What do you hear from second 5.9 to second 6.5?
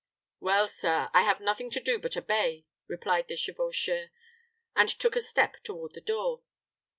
the door.